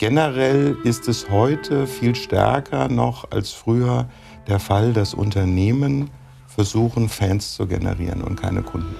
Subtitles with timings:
[0.00, 4.08] Generell ist es heute viel stärker noch als früher
[4.46, 6.08] der Fall, dass Unternehmen
[6.46, 8.94] versuchen, Fans zu generieren und keine Kunden.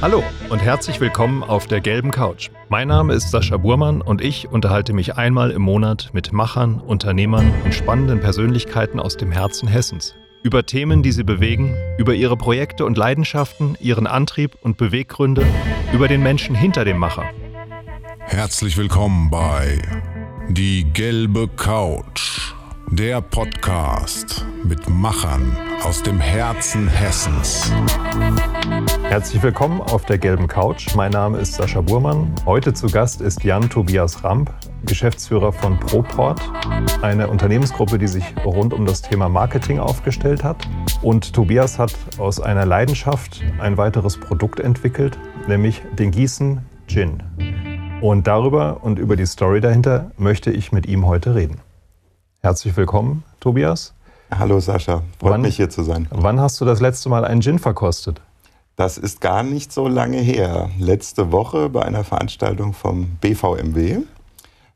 [0.00, 2.48] Hallo und herzlich willkommen auf der gelben Couch.
[2.70, 7.52] Mein Name ist Sascha Burmann und ich unterhalte mich einmal im Monat mit Machern, Unternehmern
[7.62, 10.14] und spannenden Persönlichkeiten aus dem Herzen Hessens.
[10.44, 15.44] Über Themen, die sie bewegen, über ihre Projekte und Leidenschaften, ihren Antrieb und Beweggründe,
[15.92, 17.26] über den Menschen hinter dem Macher
[18.28, 19.80] Herzlich willkommen bei
[20.48, 22.52] Die gelbe Couch,
[22.90, 27.72] der Podcast mit Machern aus dem Herzen Hessens.
[29.04, 30.94] Herzlich willkommen auf der gelben Couch.
[30.96, 32.34] Mein Name ist Sascha Burmann.
[32.44, 34.52] Heute zu Gast ist Jan Tobias Ramp,
[34.84, 36.42] Geschäftsführer von Proport,
[37.02, 40.68] eine Unternehmensgruppe, die sich rund um das Thema Marketing aufgestellt hat.
[41.00, 47.22] Und Tobias hat aus einer Leidenschaft ein weiteres Produkt entwickelt, nämlich den Gießen Gin.
[48.02, 51.60] Und darüber und über die Story dahinter möchte ich mit ihm heute reden.
[52.40, 53.94] Herzlich willkommen, Tobias.
[54.30, 56.06] Hallo Sascha, freut wann, mich hier zu sein.
[56.10, 58.20] Wann hast du das letzte Mal einen Gin verkostet?
[58.76, 60.68] Das ist gar nicht so lange her.
[60.78, 64.00] Letzte Woche bei einer Veranstaltung vom BVMW.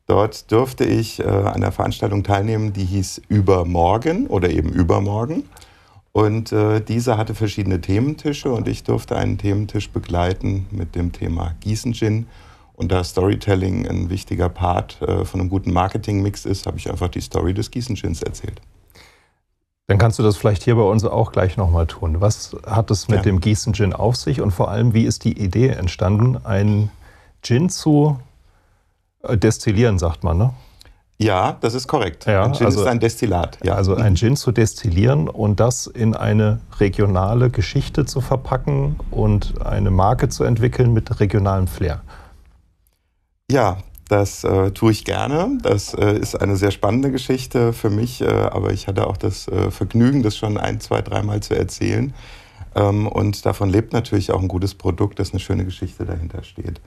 [0.06, 5.44] Dort durfte ich äh, an einer Veranstaltung teilnehmen, die hieß Übermorgen oder eben Übermorgen.
[6.12, 11.54] Und äh, diese hatte verschiedene Thementische und ich durfte einen Thementisch begleiten mit dem Thema
[11.60, 12.26] Gießen Gin
[12.80, 17.08] und da Storytelling ein wichtiger Part äh, von einem guten Marketingmix ist, habe ich einfach
[17.08, 18.62] die Story des Gießen-Gins erzählt.
[19.86, 22.22] Dann kannst du das vielleicht hier bei uns auch gleich nochmal tun.
[22.22, 23.22] Was hat es mit ja.
[23.24, 26.90] dem Gießen-Gin auf sich und vor allem, wie ist die Idee entstanden, einen
[27.42, 28.18] Gin zu
[29.24, 30.54] äh, destillieren, sagt man, ne?
[31.18, 32.24] Ja, das ist korrekt.
[32.24, 33.58] Ja, ein Gin also, ist ein Destillat.
[33.62, 33.74] Ja.
[33.74, 39.90] Also ein Gin zu destillieren und das in eine regionale Geschichte zu verpacken und eine
[39.90, 42.00] Marke zu entwickeln mit regionalem Flair.
[43.50, 45.58] Ja, das äh, tue ich gerne.
[45.60, 49.48] Das äh, ist eine sehr spannende Geschichte für mich, äh, aber ich hatte auch das
[49.48, 52.14] äh, Vergnügen, das schon ein, zwei, dreimal zu erzählen.
[52.76, 56.80] Ähm, und davon lebt natürlich auch ein gutes Produkt, dass eine schöne Geschichte dahinter steht.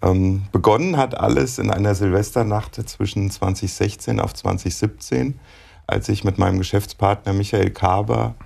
[0.00, 5.40] Ähm, begonnen hat alles in einer Silvesternacht zwischen 2016 auf 2017,
[5.88, 8.36] als ich mit meinem Geschäftspartner Michael Kaber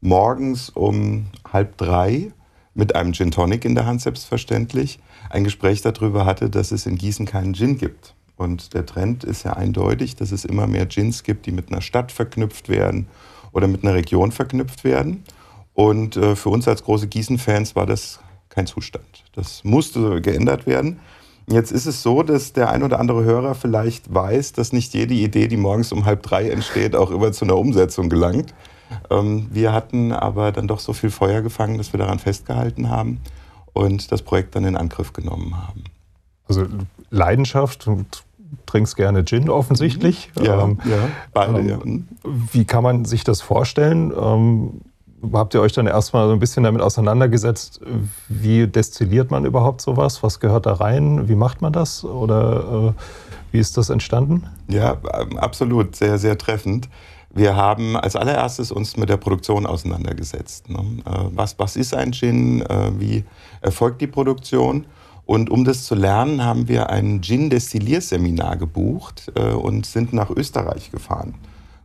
[0.00, 2.32] morgens um halb drei
[2.76, 4.98] mit einem Gin Tonic in der Hand selbstverständlich,
[5.30, 8.14] ein Gespräch darüber hatte, dass es in Gießen keinen Gin gibt.
[8.36, 11.80] Und der Trend ist ja eindeutig, dass es immer mehr Gins gibt, die mit einer
[11.80, 13.06] Stadt verknüpft werden
[13.52, 15.24] oder mit einer Region verknüpft werden.
[15.72, 18.20] Und äh, für uns als große Gießen-Fans war das
[18.50, 19.24] kein Zustand.
[19.34, 21.00] Das musste geändert werden.
[21.48, 25.14] Jetzt ist es so, dass der ein oder andere Hörer vielleicht weiß, dass nicht jede
[25.14, 28.52] Idee, die morgens um halb drei entsteht, auch immer zu einer Umsetzung gelangt.
[29.10, 33.20] Ähm, wir hatten aber dann doch so viel Feuer gefangen, dass wir daran festgehalten haben
[33.72, 35.84] und das Projekt dann in Angriff genommen haben.
[36.48, 36.66] Also
[37.10, 38.04] Leidenschaft, du
[38.66, 40.30] trinkst gerne Gin offensichtlich.
[40.40, 41.58] Ja, ähm, ja beide.
[41.58, 41.78] Ähm, ja.
[41.82, 42.08] Mhm.
[42.52, 44.12] Wie kann man sich das vorstellen?
[44.16, 44.80] Ähm,
[45.32, 47.80] habt ihr euch dann erstmal so ein bisschen damit auseinandergesetzt,
[48.28, 50.22] wie destilliert man überhaupt sowas?
[50.22, 51.28] Was gehört da rein?
[51.28, 52.04] Wie macht man das?
[52.04, 53.02] Oder äh,
[53.52, 54.44] wie ist das entstanden?
[54.68, 56.88] Ja, ähm, absolut, sehr, sehr treffend.
[57.36, 60.70] Wir haben als allererstes uns mit der Produktion auseinandergesetzt.
[60.70, 60.78] Ne?
[61.04, 62.62] Äh, was, was ist ein Gin?
[62.62, 63.24] Äh, wie
[63.60, 64.86] erfolgt die Produktion?
[65.26, 70.90] Und um das zu lernen, haben wir ein Gin-Destillierseminar gebucht äh, und sind nach Österreich
[70.90, 71.34] gefahren.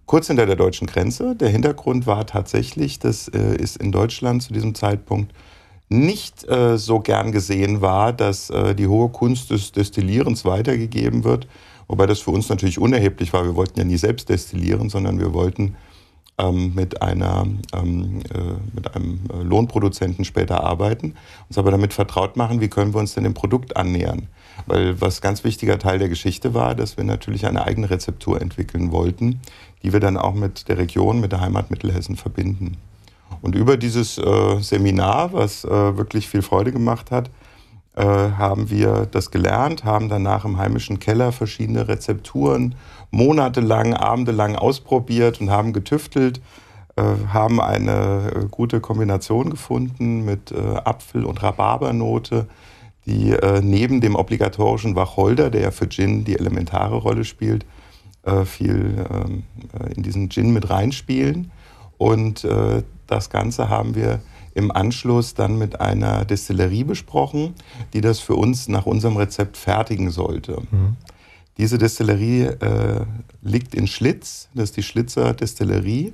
[0.05, 1.35] Kurz hinter der deutschen Grenze.
[1.35, 5.33] Der Hintergrund war tatsächlich, dass es in Deutschland zu diesem Zeitpunkt
[5.87, 6.45] nicht
[6.75, 11.47] so gern gesehen war, dass die hohe Kunst des Destillierens weitergegeben wird
[11.91, 13.43] Wobei das für uns natürlich unerheblich war.
[13.43, 15.75] Wir wollten ja nie selbst destillieren, sondern wir wollten
[16.37, 21.15] ähm, mit, einer, ähm, äh, mit einem äh, Lohnproduzenten später arbeiten,
[21.49, 24.27] uns aber damit vertraut machen, wie können wir uns denn dem Produkt annähern.
[24.67, 28.93] Weil was ganz wichtiger Teil der Geschichte war, dass wir natürlich eine eigene Rezeptur entwickeln
[28.93, 29.41] wollten,
[29.83, 32.77] die wir dann auch mit der Region, mit der Heimat Mittelhessen verbinden.
[33.41, 37.29] Und über dieses äh, Seminar, was äh, wirklich viel Freude gemacht hat,
[37.93, 42.75] äh, haben wir das gelernt, haben danach im heimischen Keller verschiedene Rezepturen
[43.09, 46.39] monatelang, abendelang ausprobiert und haben getüftelt,
[46.95, 47.03] äh,
[47.33, 52.47] haben eine äh, gute Kombination gefunden mit Apfel- und Rhabarbernote,
[53.05, 57.65] die neben dem obligatorischen Wacholder, der ja für Gin die elementare Rolle spielt,
[58.45, 59.43] viel ähm,
[59.95, 61.49] in diesen Gin mit reinspielen.
[61.97, 62.47] Und
[63.07, 64.19] das Ganze haben wir
[64.53, 67.53] im Anschluss dann mit einer Destillerie besprochen,
[67.93, 70.61] die das für uns nach unserem Rezept fertigen sollte.
[70.71, 70.97] Mhm.
[71.57, 73.05] Diese Destillerie äh,
[73.41, 76.13] liegt in Schlitz, das ist die Schlitzer Destillerie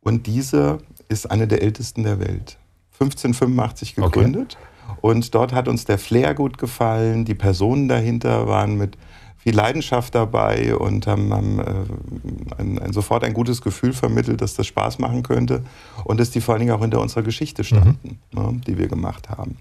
[0.00, 2.58] und diese ist eine der ältesten der Welt.
[2.94, 4.56] 1585 gegründet
[4.88, 4.98] okay.
[5.02, 8.96] und dort hat uns der Flair gut gefallen, die Personen dahinter waren mit
[9.46, 14.54] viel Leidenschaft dabei und haben, haben äh, ein, ein, sofort ein gutes Gefühl vermittelt, dass
[14.54, 15.62] das Spaß machen könnte
[16.02, 18.42] und dass die vor allen Dingen auch hinter unserer Geschichte standen, mhm.
[18.42, 19.58] ne, die wir gemacht haben.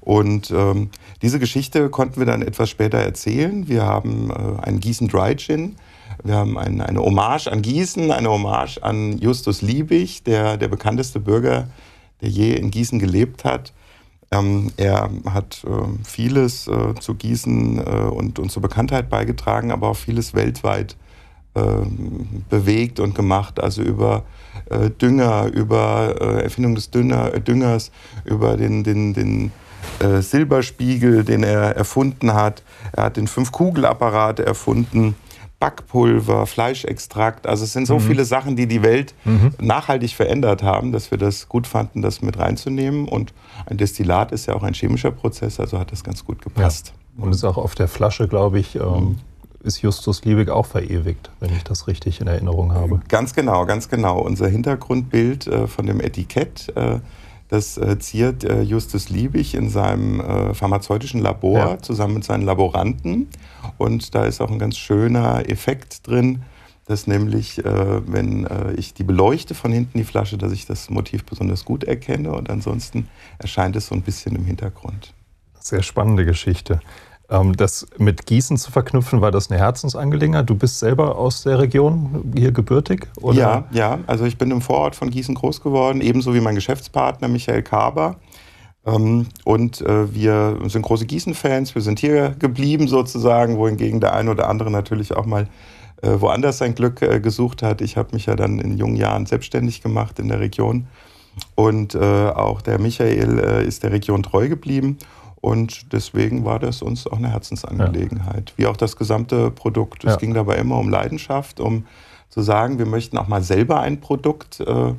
[0.00, 0.90] Und ähm,
[1.22, 3.66] diese Geschichte konnten wir dann etwas später erzählen.
[3.66, 5.74] Wir haben äh, einen Gießen Dry Gin.
[6.22, 11.18] Wir haben ein, eine Hommage an Gießen, eine Hommage an Justus Liebig, der, der bekannteste
[11.18, 11.66] Bürger,
[12.20, 13.72] der je in Gießen gelebt hat.
[14.30, 19.88] Ähm, er hat äh, vieles äh, zu Gießen äh, und, und zur Bekanntheit beigetragen, aber
[19.88, 20.96] auch vieles weltweit
[21.54, 23.60] ähm, bewegt und gemacht.
[23.62, 24.24] Also über
[24.68, 27.92] äh, Dünger, über äh, Erfindung des Dünner, äh, Düngers,
[28.24, 29.52] über den, den, den
[30.20, 32.64] Silberspiegel, den er erfunden hat.
[32.92, 35.14] Er hat den Fünf-Kugel-Apparat erfunden.
[35.58, 37.46] Backpulver, Fleischextrakt.
[37.46, 38.00] Also es sind so mhm.
[38.00, 39.52] viele Sachen, die die Welt mhm.
[39.58, 43.08] nachhaltig verändert haben, dass wir das gut fanden, das mit reinzunehmen.
[43.08, 43.32] Und
[43.64, 46.92] ein Destillat ist ja auch ein chemischer Prozess, also hat das ganz gut gepasst.
[47.16, 47.24] Ja.
[47.24, 49.16] Und ist auch auf der Flasche, glaube ich, ähm, mhm.
[49.64, 53.00] ist Justus Liebig auch verewigt, wenn ich das richtig in Erinnerung habe.
[53.08, 54.20] Ganz genau, ganz genau.
[54.20, 56.98] Unser Hintergrundbild äh, von dem Etikett äh,
[57.48, 61.78] das äh, ziert äh, Justus Liebig in seinem äh, pharmazeutischen Labor ja.
[61.78, 63.28] zusammen mit seinen Laboranten.
[63.78, 66.42] Und da ist auch ein ganz schöner Effekt drin,
[66.86, 70.90] dass nämlich, äh, wenn äh, ich die beleuchte von hinten die Flasche, dass ich das
[70.90, 73.08] Motiv besonders gut erkenne und ansonsten
[73.38, 75.12] erscheint es so ein bisschen im Hintergrund.
[75.58, 76.80] Sehr spannende Geschichte.
[77.28, 80.48] Ähm, das mit Gießen zu verknüpfen, war das eine Herzensangelegenheit?
[80.48, 83.08] Du bist selber aus der Region hier gebürtig?
[83.20, 83.36] Oder?
[83.36, 83.98] Ja, ja.
[84.06, 88.16] Also ich bin im Vorort von Gießen groß geworden, ebenso wie mein Geschäftspartner Michael Kaber.
[88.86, 91.74] Ähm, und äh, wir sind große Gießen-Fans.
[91.74, 95.48] Wir sind hier geblieben sozusagen, wohingegen der eine oder andere natürlich auch mal
[96.02, 97.80] äh, woanders sein Glück äh, gesucht hat.
[97.80, 100.86] Ich habe mich ja dann in jungen Jahren selbstständig gemacht in der Region.
[101.54, 104.96] Und auch der Michael ist der Region treu geblieben.
[105.46, 110.02] Und deswegen war das uns auch eine Herzensangelegenheit, wie auch das gesamte Produkt.
[110.04, 111.86] Es ging dabei immer um Leidenschaft, um
[112.30, 114.92] zu sagen, wir möchten auch mal selber ein Produkt äh,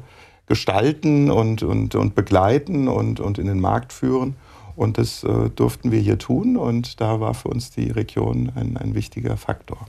[0.45, 4.37] gestalten und, und, und begleiten und, und in den Markt führen.
[4.77, 8.77] Und das äh, durften wir hier tun und da war für uns die Region ein,
[8.77, 9.79] ein wichtiger Faktor.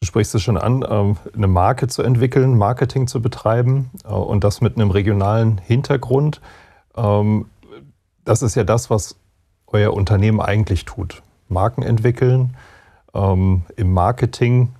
[0.00, 4.42] Du sprichst es schon an, ähm, eine Marke zu entwickeln, Marketing zu betreiben äh, und
[4.42, 6.40] das mit einem regionalen Hintergrund.
[6.96, 7.46] Ähm,
[8.24, 9.21] das ist ja das, was
[9.72, 11.22] euer Unternehmen eigentlich tut.
[11.48, 12.56] Marken entwickeln,
[13.14, 14.70] ähm, im Marketing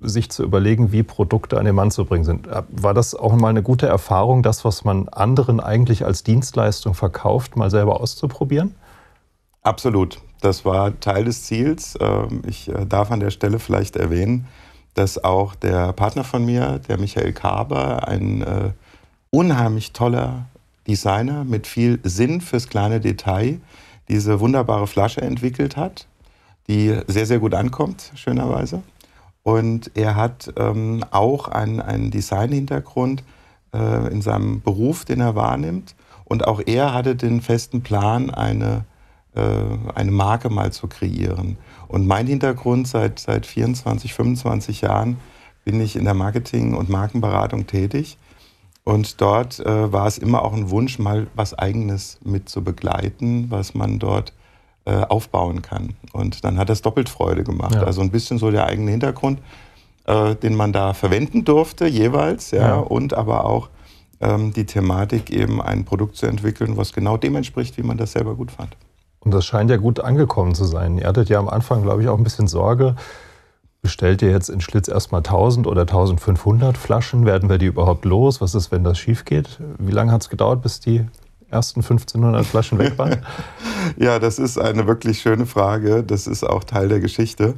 [0.00, 2.46] sich zu überlegen, wie Produkte an den Mann zu bringen sind.
[2.48, 6.94] Äh, war das auch mal eine gute Erfahrung, das, was man anderen eigentlich als Dienstleistung
[6.94, 8.74] verkauft, mal selber auszuprobieren?
[9.62, 10.20] Absolut.
[10.40, 11.96] Das war Teil des Ziels.
[12.00, 14.46] Ähm, ich äh, darf an der Stelle vielleicht erwähnen,
[14.94, 18.70] dass auch der Partner von mir, der Michael Kaber, ein äh,
[19.30, 20.46] unheimlich toller
[20.86, 23.60] Designer mit viel Sinn fürs kleine Detail
[24.08, 26.06] diese wunderbare Flasche entwickelt hat,
[26.68, 28.82] die sehr, sehr gut ankommt, schönerweise.
[29.42, 33.24] Und er hat ähm, auch einen, einen Design-Hintergrund
[33.72, 35.94] äh, in seinem Beruf, den er wahrnimmt.
[36.24, 38.84] Und auch er hatte den festen Plan, eine,
[39.34, 39.42] äh,
[39.94, 41.58] eine Marke mal zu kreieren.
[41.88, 45.18] Und mein Hintergrund seit, seit 24, 25 Jahren
[45.64, 48.18] bin ich in der Marketing- und Markenberatung tätig.
[48.84, 53.46] Und dort äh, war es immer auch ein Wunsch, mal was Eigenes mit zu begleiten,
[53.48, 54.32] was man dort
[54.84, 55.94] äh, aufbauen kann.
[56.12, 57.76] Und dann hat das doppelt Freude gemacht.
[57.76, 57.84] Ja.
[57.84, 59.40] Also ein bisschen so der eigene Hintergrund,
[60.06, 62.74] äh, den man da verwenden durfte jeweils, ja, ja.
[62.76, 63.68] und aber auch
[64.20, 68.12] ähm, die Thematik, eben ein Produkt zu entwickeln, was genau dem entspricht, wie man das
[68.12, 68.76] selber gut fand.
[69.20, 70.98] Und das scheint ja gut angekommen zu sein.
[70.98, 72.96] Ihr hattet ja am Anfang, glaube ich, auch ein bisschen Sorge,
[73.82, 77.26] bestellt ihr jetzt in Schlitz erstmal 1000 oder 1500 Flaschen?
[77.26, 78.40] Werden wir die überhaupt los?
[78.40, 79.58] Was ist, wenn das schief geht?
[79.78, 81.04] Wie lange hat es gedauert, bis die
[81.50, 83.26] ersten 1500 Flaschen weg waren?
[83.96, 86.04] ja, das ist eine wirklich schöne Frage.
[86.04, 87.56] Das ist auch Teil der Geschichte.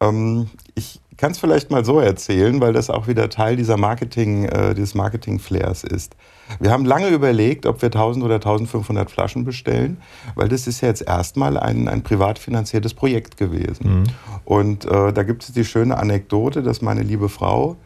[0.00, 4.46] Ähm, ich kann es vielleicht mal so erzählen, weil das auch wieder Teil dieser Marketing,
[4.46, 6.16] äh, dieses Marketing-Flairs ist.
[6.58, 9.98] Wir haben lange überlegt, ob wir 1000 oder 1500 Flaschen bestellen,
[10.34, 14.00] weil das ist ja jetzt erstmal ein, ein privat finanziertes Projekt gewesen.
[14.00, 14.04] Mhm.
[14.44, 17.76] Und äh, da gibt es die schöne Anekdote, dass meine liebe Frau,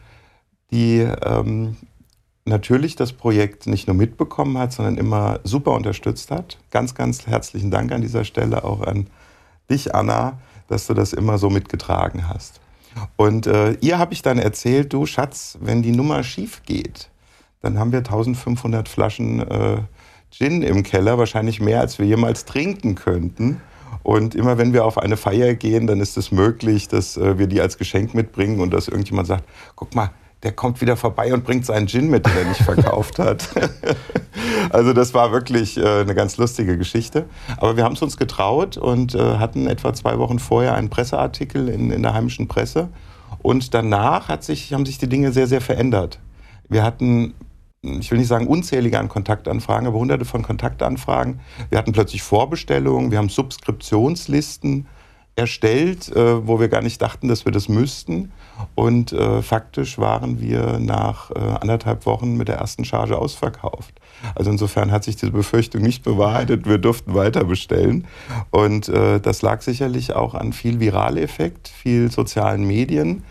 [0.71, 1.75] die ähm,
[2.45, 6.57] natürlich das Projekt nicht nur mitbekommen hat, sondern immer super unterstützt hat.
[6.71, 9.07] Ganz, ganz herzlichen Dank an dieser Stelle auch an
[9.69, 12.61] dich, Anna, dass du das immer so mitgetragen hast.
[13.17, 17.09] Und äh, ihr habe ich dann erzählt, du Schatz, wenn die Nummer schief geht,
[17.61, 19.77] dann haben wir 1500 Flaschen äh,
[20.31, 23.61] Gin im Keller, wahrscheinlich mehr, als wir jemals trinken könnten.
[24.03, 27.47] Und immer wenn wir auf eine Feier gehen, dann ist es möglich, dass äh, wir
[27.47, 29.45] die als Geschenk mitbringen und dass irgendjemand sagt,
[29.75, 30.11] guck mal,
[30.43, 33.49] der kommt wieder vorbei und bringt seinen Gin mit, den er nicht verkauft hat.
[34.69, 37.25] Also das war wirklich äh, eine ganz lustige Geschichte.
[37.57, 41.69] Aber wir haben es uns getraut und äh, hatten etwa zwei Wochen vorher einen Presseartikel
[41.69, 42.89] in, in der heimischen Presse.
[43.41, 46.19] Und danach sich, haben sich die Dinge sehr, sehr verändert.
[46.69, 47.33] Wir hatten
[47.99, 51.39] ich will nicht sagen unzählige an Kontaktanfragen, aber hunderte von Kontaktanfragen.
[51.69, 54.87] Wir hatten plötzlich Vorbestellungen, wir haben Subskriptionslisten
[55.37, 58.31] erstellt, äh, wo wir gar nicht dachten, dass wir das müssten.
[58.73, 63.99] Und äh, faktisch waren wir nach äh, anderthalb Wochen mit der ersten Charge ausverkauft.
[64.33, 66.65] Also insofern hat sich diese Befürchtung nicht bewahrheitet.
[66.67, 68.07] Wir durften weiter bestellen.
[68.49, 73.23] Und äh, das lag sicherlich auch an viel Viraleffekt, viel sozialen Medien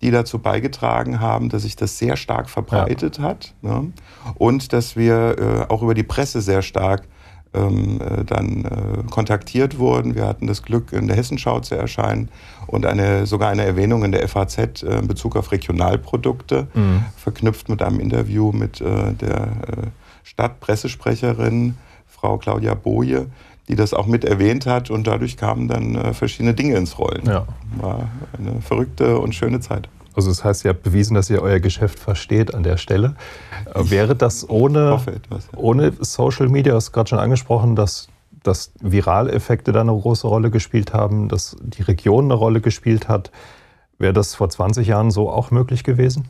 [0.00, 3.24] die dazu beigetragen haben, dass sich das sehr stark verbreitet ja.
[3.24, 3.92] hat ne?
[4.36, 7.08] und dass wir äh, auch über die Presse sehr stark
[7.54, 10.14] ähm, äh, dann äh, kontaktiert wurden.
[10.14, 12.28] Wir hatten das Glück, in der Hessenschau zu erscheinen
[12.66, 17.04] und eine, sogar eine Erwähnung in der FAZ äh, in Bezug auf Regionalprodukte, mhm.
[17.16, 19.86] verknüpft mit einem Interview mit äh, der äh,
[20.24, 21.76] Stadtpressesprecherin,
[22.06, 23.28] Frau Claudia Boje,
[23.68, 27.24] die das auch mit erwähnt hat und dadurch kamen dann äh, verschiedene Dinge ins Rollen.
[27.26, 27.46] Ja.
[27.76, 29.88] War eine verrückte und schöne Zeit.
[30.14, 33.14] Also das heißt, ihr habt bewiesen, dass ihr euer Geschäft versteht an der Stelle.
[33.72, 35.58] Äh, ich wäre das ohne, etwas, ja.
[35.58, 38.08] ohne Social Media, du hast gerade schon angesprochen, dass,
[38.42, 43.30] dass Viraleffekte da eine große Rolle gespielt haben, dass die Region eine Rolle gespielt hat,
[43.98, 46.28] wäre das vor 20 Jahren so auch möglich gewesen?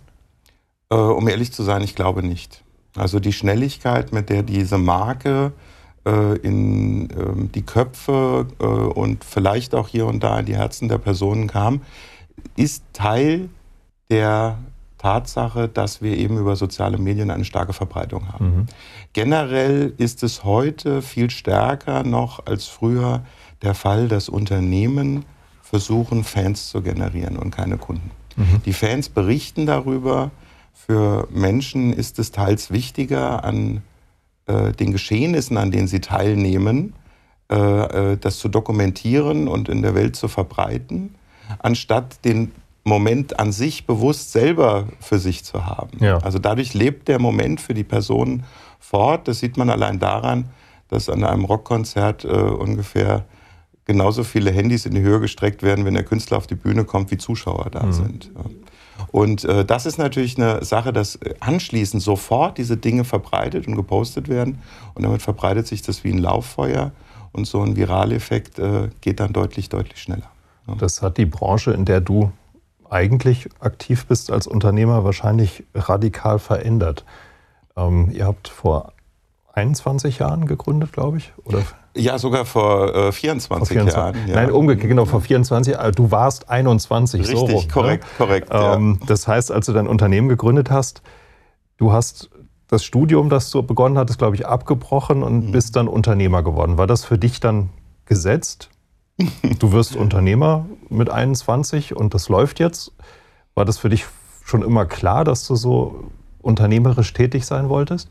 [0.90, 2.64] Äh, um ehrlich zu sein, ich glaube nicht.
[2.96, 5.52] Also die Schnelligkeit, mit der diese Marke
[6.42, 10.98] in äh, die Köpfe äh, und vielleicht auch hier und da in die Herzen der
[10.98, 11.82] Personen kam,
[12.56, 13.48] ist Teil
[14.10, 14.58] der
[14.98, 18.44] Tatsache, dass wir eben über soziale Medien eine starke Verbreitung haben.
[18.44, 18.66] Mhm.
[19.12, 23.22] Generell ist es heute viel stärker noch als früher
[23.62, 25.24] der Fall, dass Unternehmen
[25.62, 28.10] versuchen, Fans zu generieren und keine Kunden.
[28.36, 28.62] Mhm.
[28.64, 30.30] Die Fans berichten darüber.
[30.72, 33.82] Für Menschen ist es teils wichtiger, an
[34.48, 36.94] äh, den Geschehnissen, an denen sie teilnehmen,
[37.50, 41.14] äh, äh, das zu dokumentieren und in der Welt zu verbreiten,
[41.60, 42.52] anstatt den
[42.84, 45.98] Moment an sich bewusst selber für sich zu haben.
[46.00, 46.18] Ja.
[46.18, 48.44] Also dadurch lebt der Moment für die Person
[48.78, 49.28] fort.
[49.28, 50.46] Das sieht man allein daran,
[50.88, 53.24] dass an einem Rockkonzert äh, ungefähr
[53.84, 57.10] genauso viele Handys in die Höhe gestreckt werden, wenn der Künstler auf die Bühne kommt,
[57.10, 57.92] wie Zuschauer da mhm.
[57.92, 58.30] sind.
[59.10, 63.74] Und äh, das ist natürlich eine Sache, dass äh, anschließend sofort diese Dinge verbreitet und
[63.74, 64.58] gepostet werden.
[64.94, 66.92] Und damit verbreitet sich das wie ein Lauffeuer.
[67.32, 70.30] Und so ein Viraleffekt äh, geht dann deutlich, deutlich schneller.
[70.66, 70.74] Ja.
[70.76, 72.32] Das hat die Branche, in der du
[72.90, 77.04] eigentlich aktiv bist als Unternehmer, wahrscheinlich radikal verändert.
[77.76, 78.92] Ähm, ihr habt vor
[79.58, 81.32] 21 Jahren gegründet, glaube ich?
[81.44, 81.62] Oder?
[81.96, 84.28] Ja, sogar vor äh, 24, vor 24 Jahren.
[84.28, 84.34] Ja.
[84.36, 85.74] Nein, umgekehrt, genau, vor 24.
[85.74, 85.92] Jahren.
[85.92, 87.68] Du warst 21, Richtig, so rum, ne?
[87.68, 88.26] korrekt, ne?
[88.26, 88.48] korrekt.
[88.52, 89.06] Ähm, ja.
[89.06, 91.02] Das heißt, als du dein Unternehmen gegründet hast,
[91.76, 92.30] du hast
[92.68, 95.52] das Studium, das du begonnen hattest, glaube ich, abgebrochen und mhm.
[95.52, 96.78] bist dann Unternehmer geworden.
[96.78, 97.70] War das für dich dann
[98.04, 98.70] gesetzt?
[99.58, 102.92] Du wirst Unternehmer mit 21 und das läuft jetzt.
[103.54, 104.06] War das für dich
[104.44, 106.10] schon immer klar, dass du so
[106.42, 108.08] unternehmerisch tätig sein wolltest?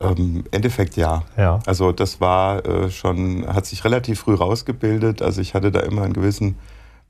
[0.00, 1.22] Ähm, Endeffekt ja.
[1.36, 1.60] ja.
[1.66, 5.22] Also das war äh, schon, hat sich relativ früh rausgebildet.
[5.22, 6.56] Also ich hatte da immer einen gewissen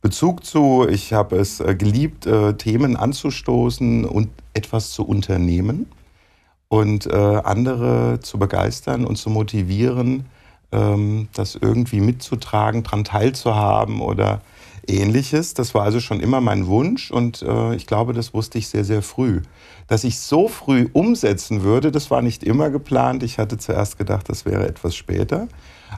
[0.03, 0.87] Bezug zu.
[0.89, 5.87] Ich habe es äh, geliebt, äh, Themen anzustoßen und etwas zu unternehmen
[6.69, 10.27] und äh, andere zu begeistern und zu motivieren,
[10.73, 14.41] ähm, das irgendwie mitzutragen, daran teilzuhaben oder
[14.89, 15.55] ähnliches.
[15.55, 18.85] Das war also schon immer mein Wunsch und äh, ich glaube, das wusste ich sehr,
[18.85, 19.43] sehr früh.
[19.89, 23.23] Dass ich so früh umsetzen würde, das war nicht immer geplant.
[23.23, 25.49] Ich hatte zuerst gedacht, das wäre etwas später.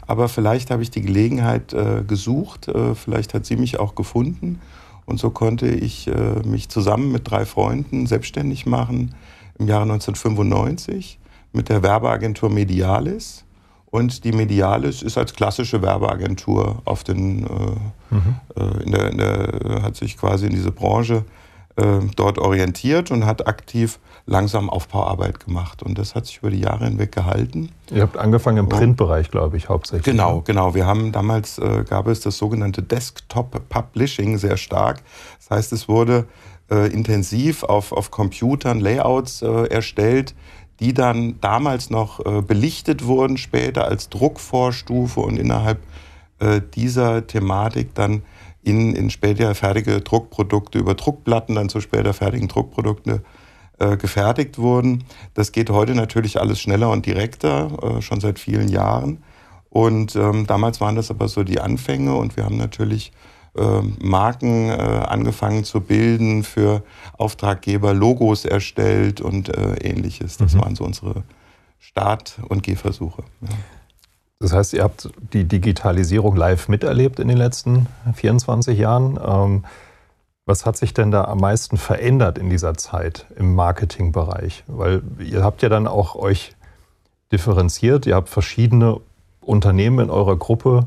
[0.07, 4.61] Aber vielleicht habe ich die Gelegenheit äh, gesucht, äh, vielleicht hat sie mich auch gefunden.
[5.07, 9.15] Und so konnte ich äh, mich zusammen mit drei Freunden selbstständig machen
[9.59, 11.19] im Jahre 1995
[11.53, 13.45] mit der Werbeagentur Medialis.
[13.91, 18.37] Und die Medialis ist als klassische Werbeagentur auf den, äh, mhm.
[18.55, 21.25] äh, in der, in der, hat sich quasi in diese Branche
[21.77, 25.83] äh, dort orientiert und hat aktiv langsam Aufbauarbeit gemacht.
[25.83, 27.71] Und das hat sich über die Jahre hinweg gehalten.
[27.91, 30.05] Ihr habt angefangen im Printbereich, glaube ich, hauptsächlich.
[30.05, 30.43] Genau, ne?
[30.45, 30.75] genau.
[30.75, 35.03] Wir haben damals, äh, gab es das sogenannte Desktop Publishing sehr stark.
[35.39, 36.27] Das heißt, es wurde
[36.71, 40.35] äh, intensiv auf, auf Computern Layouts erstellt,
[40.81, 45.81] die dann damals noch äh, belichtet wurden, später als Druckvorstufe und innerhalb
[46.39, 48.23] äh, dieser Thematik dann
[48.63, 53.23] in, in später fertige Druckprodukte über Druckplatten dann zu später fertigen Druckprodukte
[53.79, 55.05] äh, gefertigt wurden.
[55.35, 59.23] Das geht heute natürlich alles schneller und direkter, äh, schon seit vielen Jahren.
[59.71, 63.13] Und ähm, damals waren das aber so die Anfänge und wir haben natürlich
[63.59, 66.83] äh, Marken äh, angefangen zu bilden, für
[67.17, 70.37] Auftraggeber Logos erstellt und äh, ähnliches.
[70.37, 70.61] Das mhm.
[70.61, 71.25] waren so unsere
[71.79, 73.23] Start- und Gehversuche.
[73.41, 73.49] Ja.
[74.41, 79.19] Das heißt, ihr habt die Digitalisierung live miterlebt in den letzten 24 Jahren.
[79.23, 79.65] Ähm,
[80.47, 84.65] was hat sich denn da am meisten verändert in dieser Zeit im Marketingbereich?
[84.67, 86.53] Weil ihr habt ja dann auch euch
[87.33, 89.01] differenziert, ihr habt verschiedene
[89.41, 90.87] Unternehmen in eurer Gruppe,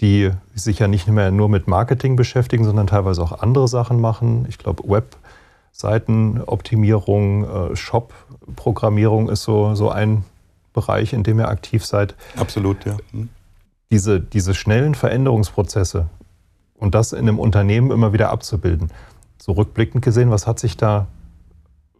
[0.00, 4.46] die sich ja nicht mehr nur mit Marketing beschäftigen, sondern teilweise auch andere Sachen machen.
[4.48, 10.24] Ich glaube, Webseitenoptimierung, äh, Shop-Programmierung ist so, so ein
[10.72, 12.14] Bereich, in dem ihr aktiv seid.
[12.36, 12.96] Absolut, ja.
[13.12, 13.28] Hm.
[13.90, 16.06] Diese, diese schnellen Veränderungsprozesse
[16.74, 18.90] und das in einem Unternehmen immer wieder abzubilden.
[19.38, 21.06] So rückblickend gesehen, was hat sich da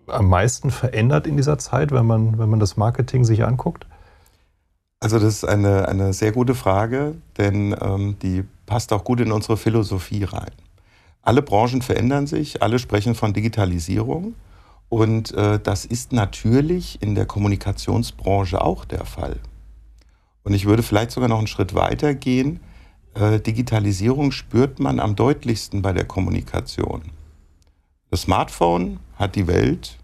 [0.06, 3.86] am meisten verändert in dieser Zeit, wenn man, wenn man das Marketing sich anguckt?
[5.04, 9.32] Also das ist eine, eine sehr gute Frage, denn ähm, die passt auch gut in
[9.32, 10.50] unsere Philosophie rein.
[11.20, 14.34] Alle Branchen verändern sich, alle sprechen von Digitalisierung
[14.88, 19.40] und äh, das ist natürlich in der Kommunikationsbranche auch der Fall.
[20.42, 22.60] Und ich würde vielleicht sogar noch einen Schritt weiter gehen.
[23.12, 27.02] Äh, Digitalisierung spürt man am deutlichsten bei der Kommunikation.
[28.10, 29.98] Das Smartphone hat die Welt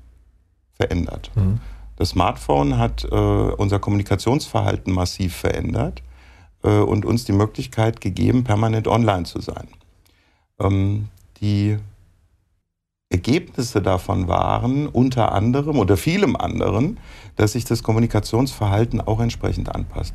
[0.75, 1.31] verändert.
[1.37, 1.59] Mhm.
[2.01, 6.03] Das Smartphone hat äh, unser Kommunikationsverhalten massiv verändert
[6.63, 9.69] äh, und uns die Möglichkeit gegeben, permanent online zu sein.
[10.59, 11.09] Ähm,
[11.43, 11.77] die
[13.11, 16.97] Ergebnisse davon waren unter anderem oder vielem anderen,
[17.37, 20.15] dass sich das Kommunikationsverhalten auch entsprechend anpasst.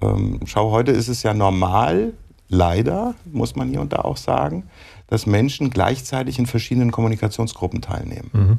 [0.00, 2.14] Ähm, schau, heute ist es ja normal,
[2.48, 4.70] leider, muss man hier und da auch sagen,
[5.06, 8.30] dass Menschen gleichzeitig in verschiedenen Kommunikationsgruppen teilnehmen.
[8.32, 8.58] Mhm.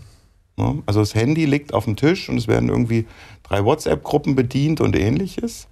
[0.58, 3.08] Ja, also das Handy liegt auf dem Tisch und es werden irgendwie
[3.43, 5.67] drei WhatsApp-Gruppen bedient und ähnliches.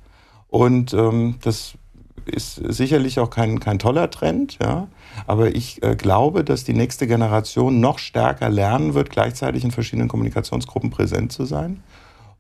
[0.48, 1.74] Und ähm, das
[2.26, 4.88] ist sicherlich auch kein, kein toller Trend, ja.
[5.28, 10.08] Aber ich äh, glaube, dass die nächste Generation noch stärker lernen wird, gleichzeitig in verschiedenen
[10.08, 11.84] Kommunikationsgruppen präsent zu sein.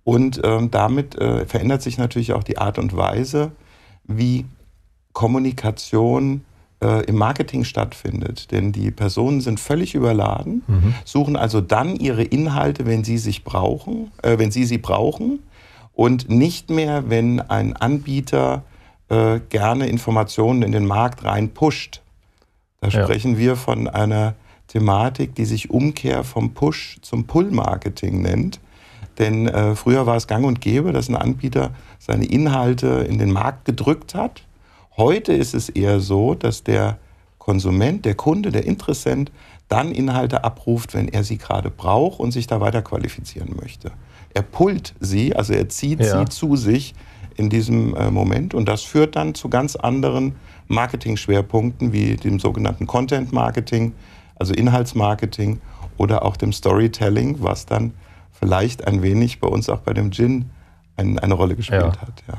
[0.03, 3.51] Und ähm, damit äh, verändert sich natürlich auch die Art und Weise,
[4.05, 4.46] wie
[5.13, 6.46] Kommunikation
[6.82, 8.52] äh, im Marketing stattfindet.
[8.52, 10.94] Denn die Personen sind völlig überladen, mhm.
[11.06, 15.39] suchen also dann ihre Inhalte, wenn sie sich brauchen, äh, wenn sie sie brauchen
[15.94, 18.63] und nicht mehr, wenn ein Anbieter
[19.10, 22.02] äh, gerne Informationen in den Markt rein pusht.
[22.82, 23.04] Da ja.
[23.04, 24.36] sprechen wir von einer
[24.68, 28.60] Thematik, die sich Umkehr vom Push zum Pull-Marketing nennt.
[29.18, 33.32] Denn äh, früher war es gang und gäbe, dass ein Anbieter seine Inhalte in den
[33.32, 34.44] Markt gedrückt hat.
[35.00, 36.98] Heute ist es eher so, dass der
[37.38, 39.32] Konsument, der Kunde, der Interessent
[39.70, 43.92] dann Inhalte abruft, wenn er sie gerade braucht und sich da weiter qualifizieren möchte.
[44.34, 46.20] Er pullt sie, also er zieht ja.
[46.20, 46.96] sie zu sich
[47.38, 50.36] in diesem äh, Moment und das führt dann zu ganz anderen
[50.68, 53.94] Marketing-Schwerpunkten wie dem sogenannten Content Marketing,
[54.36, 55.62] also Inhaltsmarketing
[55.96, 57.94] oder auch dem Storytelling, was dann
[58.34, 60.50] vielleicht ein wenig bei uns auch bei dem Gin
[60.98, 62.02] ein, eine Rolle gespielt ja.
[62.02, 62.22] hat.
[62.28, 62.34] Ja.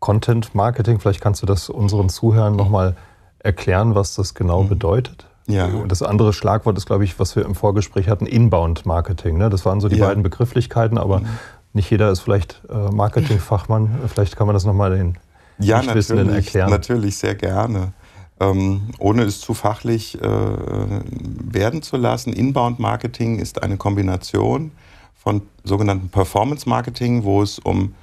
[0.00, 2.96] Content Marketing, vielleicht kannst du das unseren Zuhörern nochmal
[3.38, 4.68] erklären, was das genau mhm.
[4.68, 5.26] bedeutet?
[5.46, 5.68] Ja.
[5.86, 9.36] Das andere Schlagwort ist, glaube ich, was wir im Vorgespräch hatten, Inbound Marketing.
[9.36, 9.50] Ne?
[9.50, 10.06] Das waren so die ja.
[10.06, 11.26] beiden Begrifflichkeiten, aber mhm.
[11.72, 13.90] nicht jeder ist vielleicht äh, Marketingfachmann.
[14.06, 15.18] Vielleicht kann man das nochmal den
[15.58, 16.70] ja, Nichtwissenden erklären.
[16.70, 17.92] Natürlich, sehr gerne.
[18.38, 24.72] Ähm, ohne es zu fachlich äh, werden zu lassen, Inbound Marketing ist eine Kombination
[25.14, 27.94] von sogenannten Performance Marketing, wo es um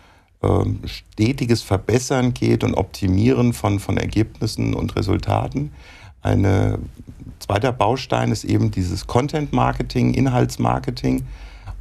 [0.44, 5.72] ähm, stetiges Verbessern geht und Optimieren von, von Ergebnissen und Resultaten.
[6.22, 6.80] Ein
[7.40, 11.26] zweiter Baustein ist eben dieses Content Marketing, Inhaltsmarketing.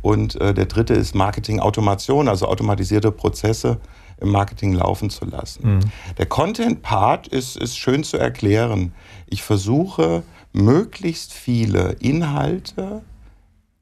[0.02, 3.80] Und äh, der dritte ist Marketing Automation, also automatisierte Prozesse
[4.20, 5.76] im Marketing laufen zu lassen.
[5.76, 5.80] Mhm.
[6.16, 8.92] Der Content-Part ist, ist schön zu erklären.
[9.26, 13.02] Ich versuche, möglichst viele Inhalte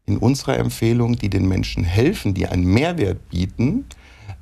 [0.07, 3.85] in unserer Empfehlung, die den Menschen helfen, die einen Mehrwert bieten,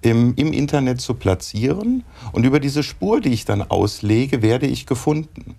[0.02, 2.04] im, im Internet zu platzieren.
[2.32, 5.56] Und über diese Spur, die ich dann auslege, werde ich gefunden.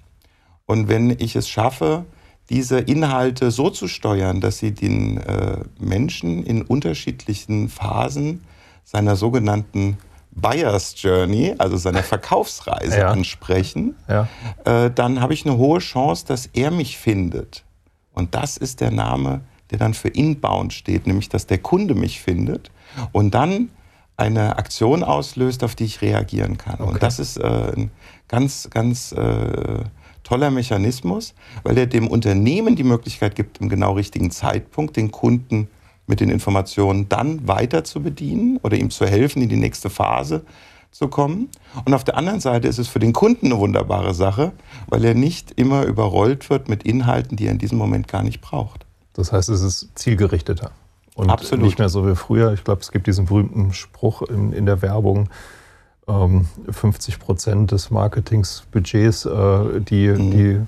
[0.66, 2.06] Und wenn ich es schaffe,
[2.50, 8.44] diese Inhalte so zu steuern, dass sie den äh, Menschen in unterschiedlichen Phasen
[8.84, 9.98] seiner sogenannten
[10.32, 13.10] Buyer's Journey, also seiner Verkaufsreise ja.
[13.10, 14.28] ansprechen, ja.
[14.66, 17.64] Äh, dann habe ich eine hohe Chance, dass er mich findet.
[18.14, 22.22] Und das ist der Name, der dann für Inbound steht, nämlich dass der Kunde mich
[22.22, 22.72] findet
[23.12, 23.70] und dann
[24.18, 26.76] eine Aktion auslöst, auf die ich reagieren kann.
[26.80, 26.94] Okay.
[26.94, 27.92] Und das ist äh, ein
[28.28, 29.84] ganz, ganz äh,
[30.24, 35.68] toller Mechanismus, weil er dem Unternehmen die Möglichkeit gibt, im genau richtigen Zeitpunkt den Kunden
[36.08, 40.44] mit den Informationen dann weiter zu bedienen oder ihm zu helfen, in die nächste Phase
[40.92, 41.50] zu kommen.
[41.86, 44.52] Und auf der anderen Seite ist es für den Kunden eine wunderbare Sache,
[44.88, 48.42] weil er nicht immer überrollt wird mit Inhalten, die er in diesem Moment gar nicht
[48.42, 48.86] braucht.
[49.14, 50.72] Das heißt, es ist zielgerichteter.
[51.16, 51.66] Und Absolut.
[51.66, 52.54] nicht mehr so wie früher.
[52.54, 55.30] Ich glaube, es gibt diesen berühmten Spruch in, in der Werbung,
[56.06, 60.32] 50 ähm, Prozent des Marketingsbudgets, äh, die, mhm.
[60.32, 60.60] die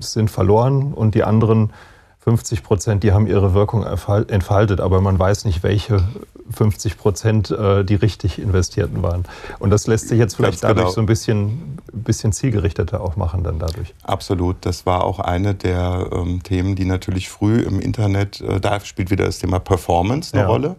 [0.00, 1.72] sind verloren und die anderen
[2.20, 6.02] 50 Prozent, die haben ihre Wirkung entfaltet, aber man weiß nicht, welche
[6.50, 9.24] 50 Prozent äh, die richtig investierten waren.
[9.58, 10.94] Und das lässt sich jetzt vielleicht Ganz dadurch genau.
[10.94, 13.94] so ein bisschen, bisschen zielgerichteter auch machen dann dadurch.
[14.02, 14.56] Absolut.
[14.62, 19.10] Das war auch eine der ähm, Themen, die natürlich früh im Internet, äh, da spielt
[19.10, 20.48] wieder das Thema Performance eine ja.
[20.48, 20.76] Rolle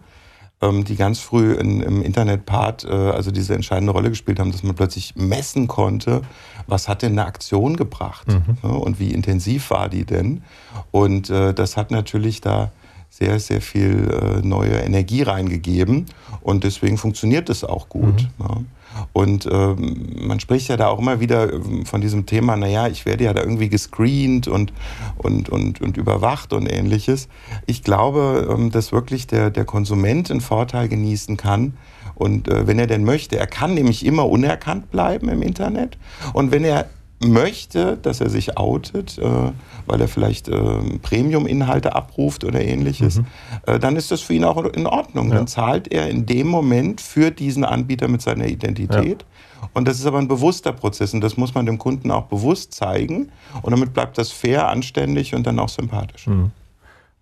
[0.62, 4.62] ähm, die ganz früh in, im Internetpart äh, also diese entscheidende Rolle gespielt haben, dass
[4.62, 6.22] man plötzlich messen konnte,
[6.66, 8.58] was hat denn eine Aktion gebracht mhm.
[8.62, 10.42] ne, und wie intensiv war die denn.
[10.90, 12.70] Und äh, das hat natürlich da
[13.10, 16.06] sehr, sehr viel äh, neue Energie reingegeben
[16.40, 18.28] und deswegen funktioniert es auch gut.
[18.38, 18.46] Mhm.
[18.46, 18.64] Ne.
[19.12, 23.06] Und ähm, man spricht ja da auch immer wieder ähm, von diesem Thema, naja, ich
[23.06, 24.72] werde ja da irgendwie gescreent und,
[25.16, 27.28] und, und, und überwacht und ähnliches.
[27.66, 31.74] Ich glaube, ähm, dass wirklich der, der Konsument einen Vorteil genießen kann,
[32.20, 35.96] und äh, wenn er denn möchte, er kann nämlich immer unerkannt bleiben im Internet.
[36.34, 39.52] Und wenn er möchte, dass er sich outet, äh,
[39.86, 43.26] weil er vielleicht äh, Premium-Inhalte abruft oder ähnliches, mhm.
[43.66, 45.28] äh, dann ist das für ihn auch in Ordnung.
[45.28, 45.36] Ja.
[45.36, 49.22] Dann zahlt er in dem Moment für diesen Anbieter mit seiner Identität.
[49.22, 49.68] Ja.
[49.74, 52.72] Und das ist aber ein bewusster Prozess und das muss man dem Kunden auch bewusst
[52.72, 53.30] zeigen.
[53.60, 56.26] Und damit bleibt das fair, anständig und dann auch sympathisch.
[56.26, 56.50] Mhm.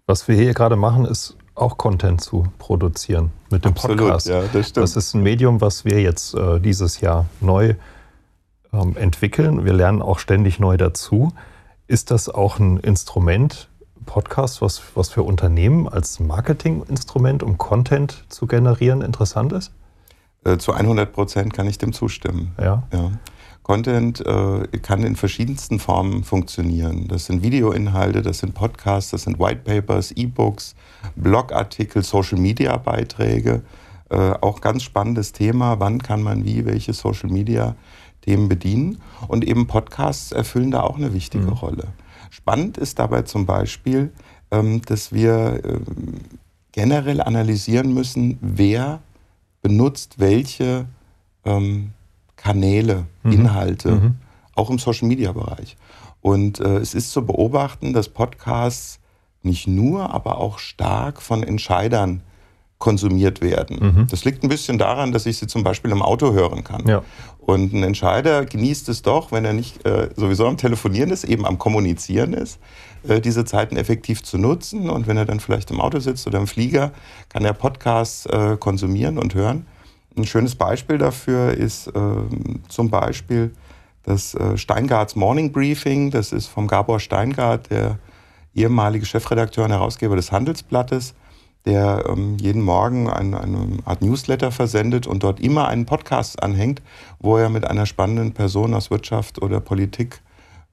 [0.07, 4.29] Was wir hier gerade machen, ist auch Content zu produzieren mit dem Absolut, Podcast.
[4.29, 7.75] Ja, das, das ist ein Medium, was wir jetzt äh, dieses Jahr neu
[8.73, 9.65] ähm, entwickeln.
[9.65, 11.33] Wir lernen auch ständig neu dazu.
[11.87, 13.69] Ist das auch ein Instrument,
[14.07, 19.73] Podcast, was, was für Unternehmen als Marketinginstrument, um Content zu generieren, interessant ist?
[20.45, 22.53] Äh, zu 100 Prozent kann ich dem zustimmen.
[22.59, 22.85] Ja.
[22.93, 23.13] ja.
[23.63, 27.07] Content äh, kann in verschiedensten Formen funktionieren.
[27.07, 30.75] Das sind Videoinhalte, das sind Podcasts, das sind Whitepapers, E-Books,
[31.17, 33.63] Blogartikel, Social-Media-Beiträge.
[34.09, 37.77] Äh, auch ganz spannendes Thema, wann kann man wie welche Social-Media
[38.29, 39.01] Themen bedienen.
[39.27, 41.53] Und eben Podcasts erfüllen da auch eine wichtige mhm.
[41.55, 41.85] Rolle.
[42.29, 44.13] Spannend ist dabei zum Beispiel,
[44.51, 45.85] ähm, dass wir ähm,
[46.73, 49.01] generell analysieren müssen, wer
[49.63, 50.85] benutzt welche
[51.47, 51.93] ähm,
[52.37, 53.33] Kanäle, mhm.
[53.33, 54.15] Inhalte, mhm.
[54.55, 55.79] auch im Social-Media-Bereich.
[56.21, 59.01] Und äh, es ist zu beobachten, dass Podcasts
[59.43, 62.23] nicht nur, aber auch stark von Entscheidern
[62.79, 63.79] konsumiert werden.
[63.81, 64.07] Mhm.
[64.09, 66.87] Das liegt ein bisschen daran, dass ich sie zum Beispiel im Auto hören kann.
[66.87, 67.03] Ja.
[67.49, 71.47] Und ein Entscheider genießt es doch, wenn er nicht äh, sowieso am Telefonieren ist, eben
[71.47, 72.61] am Kommunizieren ist,
[73.09, 74.91] äh, diese Zeiten effektiv zu nutzen.
[74.91, 76.93] Und wenn er dann vielleicht im Auto sitzt oder im Flieger,
[77.31, 79.65] kann er Podcasts äh, konsumieren und hören.
[80.15, 83.55] Ein schönes Beispiel dafür ist ähm, zum Beispiel
[84.03, 86.11] das äh, Steingarts Morning Briefing.
[86.11, 87.99] Das ist vom Gabor Steingart, der
[88.55, 91.15] ehemalige Chefredakteur und Herausgeber des Handelsblattes
[91.67, 96.83] der ähm, jeden Morgen ein, eine Art Newsletter versendet und dort immer einen Podcast anhängt,
[97.19, 100.21] wo er mit einer spannenden Person aus Wirtschaft oder Politik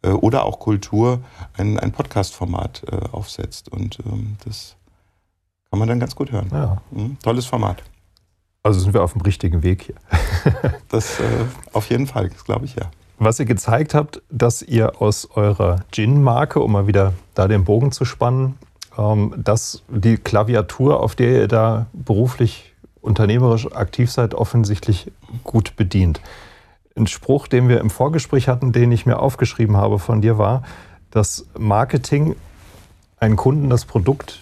[0.01, 1.21] äh, oder auch Kultur
[1.57, 3.69] ein, ein Podcast-Format äh, aufsetzt.
[3.69, 4.75] Und ähm, das
[5.69, 6.47] kann man dann ganz gut hören.
[6.51, 6.81] Ja.
[6.91, 7.83] Mhm, tolles Format.
[8.63, 9.95] Also sind wir auf dem richtigen Weg hier.
[10.89, 11.23] das äh,
[11.73, 12.89] auf jeden Fall, das glaube ich ja.
[13.17, 17.91] Was ihr gezeigt habt, dass ihr aus eurer Gin-Marke, um mal wieder da den Bogen
[17.91, 18.57] zu spannen,
[19.37, 25.11] dass die Klaviatur, auf der ihr da beruflich unternehmerisch aktiv seid, offensichtlich
[25.43, 26.21] gut bedient.
[26.95, 30.63] Ein Spruch, den wir im Vorgespräch hatten, den ich mir aufgeschrieben habe von dir, war,
[31.11, 32.35] dass Marketing
[33.19, 34.41] einen Kunden das Produkt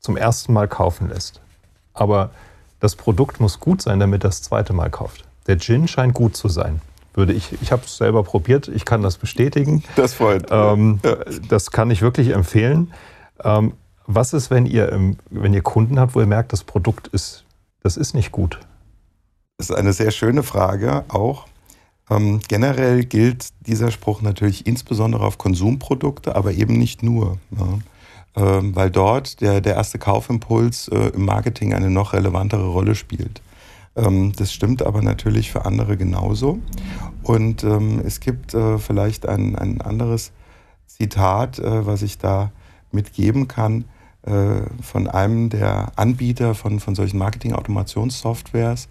[0.00, 1.40] zum ersten Mal kaufen lässt.
[1.92, 2.30] Aber
[2.80, 5.24] das Produkt muss gut sein, damit er das zweite Mal kauft.
[5.46, 6.80] Der Gin scheint gut zu sein.
[7.14, 9.84] Würde ich, ich habe es selber probiert, ich kann das bestätigen.
[9.94, 10.46] Das freut.
[10.50, 11.00] Ähm,
[11.48, 12.92] das kann ich wirklich empfehlen.
[13.42, 13.74] Ähm,
[14.06, 17.44] was ist, wenn ihr, wenn ihr Kunden habt, wo ihr merkt, das Produkt ist,
[17.82, 18.60] das ist nicht gut?
[19.56, 21.46] Das ist eine sehr schöne Frage auch.
[22.10, 27.38] Ähm, generell gilt dieser Spruch natürlich insbesondere auf Konsumprodukte, aber eben nicht nur.
[27.50, 27.80] Ne?
[28.36, 33.40] Ähm, weil dort der, der erste Kaufimpuls äh, im Marketing eine noch relevantere Rolle spielt.
[33.96, 36.58] Ähm, das stimmt aber natürlich für andere genauso.
[37.22, 40.32] Und ähm, es gibt äh, vielleicht ein, ein anderes
[40.86, 42.50] Zitat, äh, was ich da
[42.94, 43.84] mitgeben kann
[44.22, 48.88] äh, von einem der Anbieter von, von solchen Marketing-Automationssoftwares,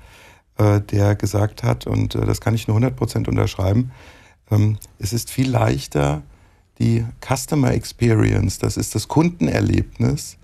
[0.58, 3.92] äh, der gesagt hat, und äh, das kann ich nur 100% unterschreiben,
[4.52, 6.22] ähm, es ist viel leichter,
[6.80, 10.38] die Customer Experience, das ist das Kundenerlebnis,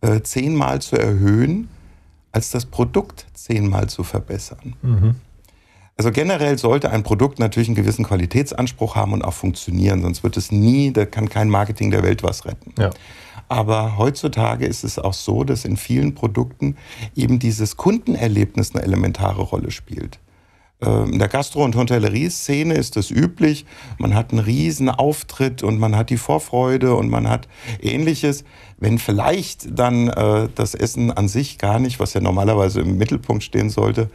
[0.00, 1.68] äh, zehnmal zu erhöhen,
[2.32, 4.74] als das Produkt zehnmal zu verbessern.
[4.82, 5.14] Mhm.
[5.96, 10.36] Also generell sollte ein Produkt natürlich einen gewissen Qualitätsanspruch haben und auch funktionieren, sonst wird
[10.36, 12.74] es nie, da kann kein Marketing der Welt was retten.
[12.78, 12.90] Ja.
[13.48, 16.76] Aber heutzutage ist es auch so, dass in vielen Produkten
[17.14, 20.18] eben dieses Kundenerlebnis eine elementare Rolle spielt.
[20.82, 23.64] Ähm, in der Gastro- und Hotellerie-Szene ist das üblich.
[23.98, 27.48] Man hat einen riesen Auftritt und man hat die Vorfreude und man hat
[27.80, 28.44] ähnliches.
[28.78, 33.42] Wenn vielleicht dann äh, das Essen an sich gar nicht, was ja normalerweise im Mittelpunkt
[33.42, 34.10] stehen sollte,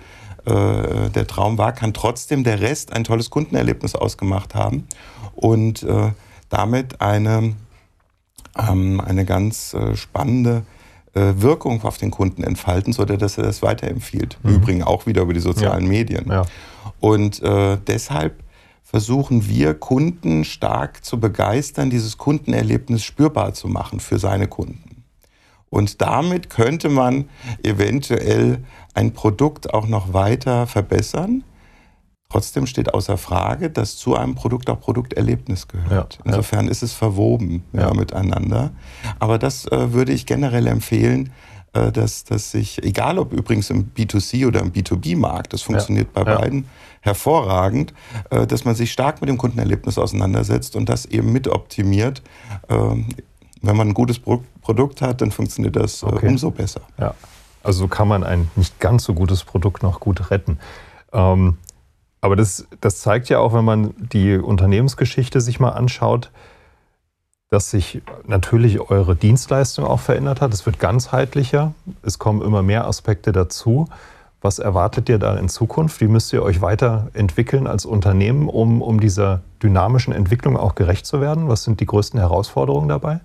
[0.46, 4.88] äh, der Traum war, kann trotzdem der Rest ein tolles Kundenerlebnis ausgemacht haben
[5.36, 6.12] und äh,
[6.50, 7.56] damit eine,
[8.58, 10.64] ähm, eine ganz äh, spannende
[11.14, 14.38] äh, Wirkung auf den Kunden entfalten, sodass er das weiterempfiehlt.
[14.44, 14.56] Mhm.
[14.56, 15.90] Übrigens auch wieder über die sozialen ja.
[15.90, 16.30] Medien.
[16.30, 16.46] Ja.
[17.00, 18.42] Und äh, deshalb
[18.84, 25.04] versuchen wir Kunden stark zu begeistern, dieses Kundenerlebnis spürbar zu machen für seine Kunden.
[25.70, 27.30] Und damit könnte man
[27.64, 28.60] eventuell
[28.94, 31.44] ein Produkt auch noch weiter verbessern,
[32.32, 36.20] Trotzdem steht außer Frage, dass zu einem Produkt auch Produkterlebnis gehört.
[36.20, 36.72] Ja, Insofern ja.
[36.72, 37.94] ist es verwoben ja.
[37.94, 38.72] miteinander.
[39.20, 41.34] Aber das äh, würde ich generell empfehlen,
[41.74, 46.24] äh, dass, dass sich, egal ob übrigens im B2C oder im B2B-Markt, das funktioniert bei
[46.24, 46.68] beiden
[47.02, 47.94] hervorragend,
[48.30, 52.22] äh, dass man sich stark mit dem Kundenerlebnis auseinandersetzt und das eben mit optimiert.
[52.70, 53.08] Ähm,
[53.62, 56.28] wenn man ein gutes Pro Produkt hat, dann funktioniert das äh, okay.
[56.28, 56.82] umso besser.
[57.64, 60.60] Also so kann man ein nicht ganz so gutes Produkt noch gut retten.
[61.14, 61.58] Ähm,
[62.22, 66.32] aber das, das zeigt ja auch, wenn man die Unternehmensgeschichte sich mal anschaut,
[67.50, 70.54] dass sich natürlich eure Dienstleistung auch verändert hat.
[70.54, 73.88] Es wird ganzheitlicher, es kommen immer mehr Aspekte dazu.
[74.40, 76.00] Was erwartet ihr da in Zukunft?
[76.02, 81.22] Wie müsst ihr euch weiterentwickeln als Unternehmen, um, um dieser dynamischen Entwicklung auch gerecht zu
[81.22, 81.48] werden?
[81.48, 83.20] Was sind die größten Herausforderungen dabei?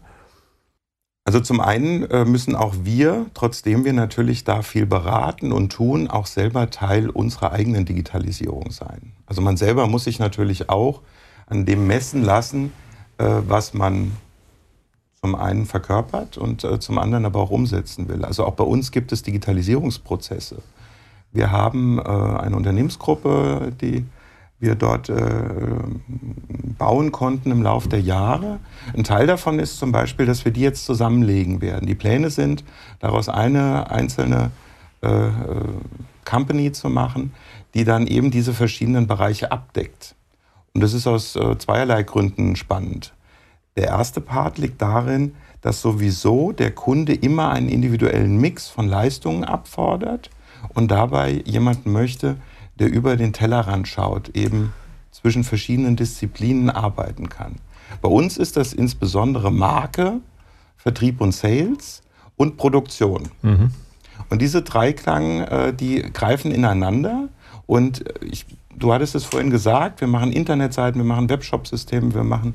[1.26, 6.08] Also zum einen äh, müssen auch wir, trotzdem wir natürlich da viel beraten und tun,
[6.08, 9.12] auch selber Teil unserer eigenen Digitalisierung sein.
[9.26, 11.02] Also man selber muss sich natürlich auch
[11.46, 12.72] an dem messen lassen,
[13.18, 14.12] äh, was man
[15.20, 18.24] zum einen verkörpert und äh, zum anderen aber auch umsetzen will.
[18.24, 20.62] Also auch bei uns gibt es Digitalisierungsprozesse.
[21.32, 24.06] Wir haben eine Unternehmensgruppe, die
[24.58, 25.42] wir dort äh,
[26.78, 28.58] bauen konnten im Laufe der Jahre.
[28.94, 31.86] Ein Teil davon ist zum Beispiel, dass wir die jetzt zusammenlegen werden.
[31.86, 32.64] Die Pläne sind,
[33.00, 34.50] daraus eine einzelne
[35.02, 35.28] äh,
[36.24, 37.32] Company zu machen,
[37.74, 40.14] die dann eben diese verschiedenen Bereiche abdeckt.
[40.74, 43.12] Und das ist aus äh, zweierlei Gründen spannend.
[43.76, 49.44] Der erste Part liegt darin, dass sowieso der Kunde immer einen individuellen Mix von Leistungen
[49.44, 50.30] abfordert
[50.74, 52.36] und dabei jemanden möchte,
[52.78, 54.72] der über den Tellerrand schaut, eben
[55.10, 57.56] zwischen verschiedenen Disziplinen arbeiten kann.
[58.02, 60.20] Bei uns ist das insbesondere Marke,
[60.76, 62.02] Vertrieb und Sales
[62.36, 63.28] und Produktion.
[63.42, 63.70] Mhm.
[64.28, 67.28] Und diese Dreiklang, äh, die greifen ineinander.
[67.66, 72.54] Und ich, du hattest es vorhin gesagt, wir machen Internetseiten, wir machen Webshop-Systeme, wir machen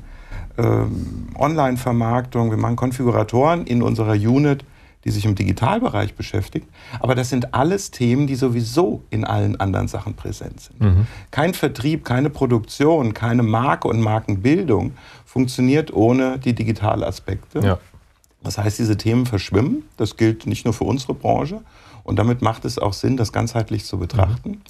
[0.58, 4.64] ähm, Online-Vermarktung, wir machen Konfiguratoren in unserer Unit
[5.04, 6.68] die sich im Digitalbereich beschäftigt.
[7.00, 10.80] Aber das sind alles Themen, die sowieso in allen anderen Sachen präsent sind.
[10.80, 11.06] Mhm.
[11.30, 14.92] Kein Vertrieb, keine Produktion, keine Marke und Markenbildung
[15.24, 17.60] funktioniert ohne die digitalen Aspekte.
[17.60, 17.78] Ja.
[18.42, 19.84] Das heißt, diese Themen verschwimmen.
[19.96, 21.62] Das gilt nicht nur für unsere Branche.
[22.04, 24.50] Und damit macht es auch Sinn, das ganzheitlich zu betrachten.
[24.50, 24.60] Mhm.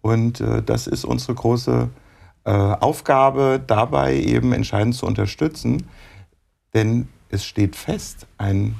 [0.00, 1.88] Und äh, das ist unsere große
[2.44, 5.86] äh, Aufgabe, dabei eben entscheidend zu unterstützen.
[6.74, 8.76] Denn es steht fest, ein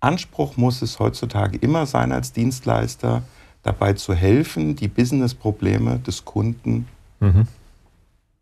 [0.00, 3.22] Anspruch muss es heutzutage immer sein, als Dienstleister
[3.62, 6.88] dabei zu helfen, die Business-Probleme des Kunden
[7.20, 7.46] mhm.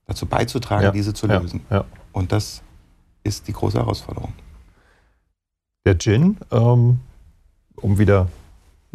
[0.07, 1.63] dazu beizutragen, ja, diese zu lösen.
[1.71, 1.85] Ja, ja.
[2.13, 2.63] Und das
[3.25, 4.33] ist die große Herausforderung.
[5.85, 7.01] Der Gin, ähm,
[7.77, 8.29] um wieder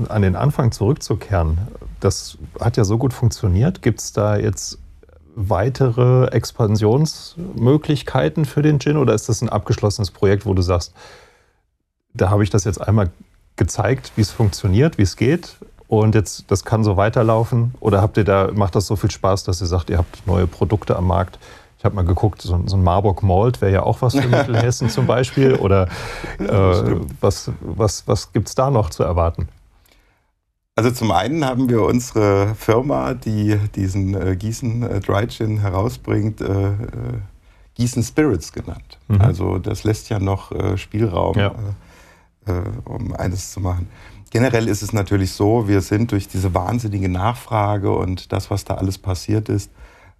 [0.10, 1.58] an den Anfang zurückzukehren,
[2.00, 3.82] das hat ja so gut funktioniert.
[3.82, 4.80] Gibt es da jetzt
[5.36, 10.94] weitere Expansionsmöglichkeiten für den Gin oder ist das ein abgeschlossenes Projekt, wo du sagst,
[12.14, 13.12] da habe ich das jetzt einmal
[13.56, 15.58] gezeigt, wie es funktioniert, wie es geht.
[15.88, 17.76] Und jetzt, das kann so weiterlaufen.
[17.80, 20.48] Oder habt ihr da, macht das so viel Spaß, dass ihr sagt, ihr habt neue
[20.48, 21.38] Produkte am Markt?
[21.78, 24.90] Ich habe mal geguckt, so, so ein Marburg Malt wäre ja auch was für Mittelhessen
[24.90, 25.56] zum Beispiel.
[25.56, 25.88] Oder
[26.40, 29.50] äh, was, was, was gibt es da noch zu erwarten?
[30.76, 36.42] Also zum einen haben wir unsere Firma, die diesen äh, Gießen äh, Dry Gin herausbringt,
[36.42, 36.76] äh, äh,
[37.76, 38.98] Gießen Spirits genannt.
[39.10, 39.22] Mhm.
[39.22, 41.38] Also das lässt ja noch äh, Spielraum.
[41.38, 41.74] Ja äh,
[42.86, 43.88] um eines zu machen.
[44.32, 48.74] Generell ist es natürlich so, wir sind durch diese wahnsinnige Nachfrage und das, was da
[48.74, 49.70] alles passiert ist,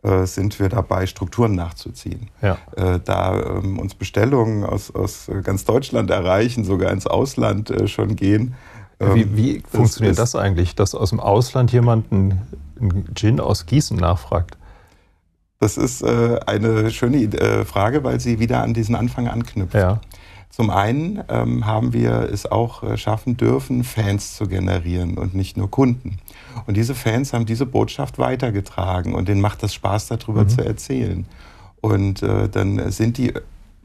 [0.04, 2.30] äh, sind wir dabei, Strukturen nachzuziehen.
[2.42, 2.58] Ja.
[2.76, 8.16] Äh, da ähm, uns Bestellungen aus, aus ganz Deutschland erreichen, sogar ins Ausland äh, schon
[8.16, 8.54] gehen.
[9.00, 12.42] Ähm, wie, wie funktioniert das, eigentlich, dass aus dem Ausland jemand einen,
[13.16, 14.58] Gin aus Gießen nachfragt?
[15.60, 19.74] Das ist äh, eine schöne äh, Frage, weil sie wieder an diesen Anfang anknüpft.
[19.74, 20.02] Ja.
[20.54, 25.58] Zum einen ähm, haben wir es auch äh, schaffen dürfen, Fans zu generieren und nicht
[25.58, 26.20] nur Kunden.
[26.68, 30.50] Und diese Fans haben diese Botschaft weitergetragen und denen macht das Spaß, darüber mhm.
[30.50, 31.26] zu erzählen.
[31.82, 33.34] Und äh, dann sind die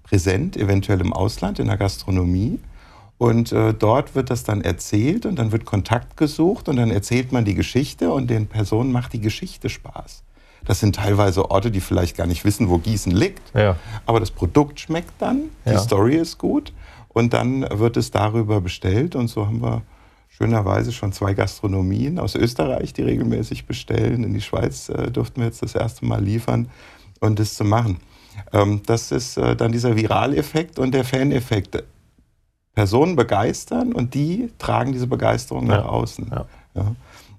[0.03, 2.59] präsent, eventuell im Ausland, in der Gastronomie.
[3.17, 7.33] Und äh, dort wird das dann erzählt und dann wird Kontakt gesucht und dann erzählt
[7.33, 10.23] man die Geschichte und den Personen macht die Geschichte Spaß.
[10.65, 13.55] Das sind teilweise Orte, die vielleicht gar nicht wissen, wo Gießen liegt.
[13.55, 13.77] Ja.
[14.07, 15.79] Aber das Produkt schmeckt dann, die ja.
[15.79, 16.73] Story ist gut
[17.09, 19.15] und dann wird es darüber bestellt.
[19.15, 19.83] Und so haben wir
[20.29, 24.25] schönerweise schon zwei Gastronomien aus Österreich, die regelmäßig bestellen.
[24.25, 26.69] In die Schweiz äh, durften wir jetzt das erste Mal liefern
[27.21, 28.01] und das zu machen.
[28.53, 31.83] Ähm, das ist äh, dann dieser Viraleffekt und der Faneffekt.
[32.79, 35.79] Personen begeistern und die tragen diese Begeisterung ja.
[35.79, 36.31] nach außen.
[36.31, 36.47] Ja.
[36.77, 36.95] Ja,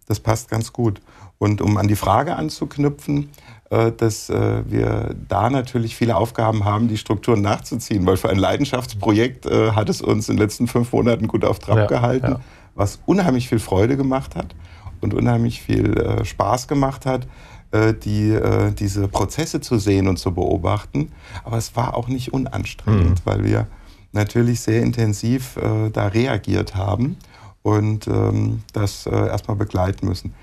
[0.06, 1.00] das passt ganz gut.
[1.40, 3.30] Und um an die Frage anzuknüpfen,
[3.70, 8.40] äh, dass äh, wir da natürlich viele Aufgaben haben, die Strukturen nachzuziehen, weil für ein
[8.40, 12.32] Leidenschaftsprojekt äh, hat es uns in den letzten fünf Monaten gut auf Trab ja, gehalten,
[12.32, 12.40] ja.
[12.74, 14.56] was unheimlich viel Freude gemacht hat
[15.02, 17.26] und unheimlich viel Spaß gemacht hat,
[17.74, 18.38] die,
[18.78, 21.14] diese Prozesse zu sehen und zu beobachten.
[21.46, 23.22] Aber es war auch nicht unanstrengend, mhm.
[23.24, 23.68] weil wir
[24.12, 25.58] natürlich sehr intensiv
[25.94, 27.16] da reagiert haben
[27.62, 30.34] und ähm, das erstmal begleiten müssen.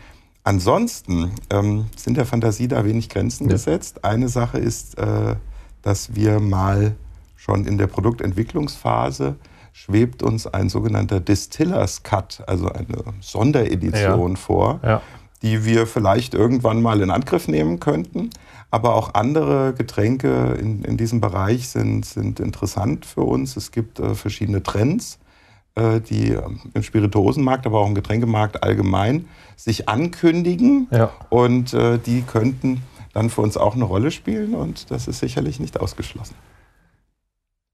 [0.47, 3.55] Ansonsten ähm, sind der Fantasie da wenig Grenzen ja.
[3.55, 4.05] gesetzt.
[4.05, 5.35] Eine Sache ist, äh,
[5.83, 6.95] dass wir mal
[7.35, 9.35] schon in der Produktentwicklungsphase
[9.73, 14.37] schwebt uns ein sogenannter Distillers Cut, also eine Sonderedition ja.
[14.37, 15.03] vor, ja.
[15.43, 18.31] die wir vielleicht irgendwann mal in Angriff nehmen könnten.
[18.71, 23.57] Aber auch andere Getränke in, in diesem Bereich sind, sind interessant für uns.
[23.57, 25.19] Es gibt äh, verschiedene Trends
[25.77, 26.37] die
[26.73, 30.89] im Spirituosenmarkt, aber auch im Getränkemarkt allgemein sich ankündigen.
[30.91, 31.11] Ja.
[31.29, 35.59] Und äh, die könnten dann für uns auch eine Rolle spielen und das ist sicherlich
[35.59, 36.35] nicht ausgeschlossen.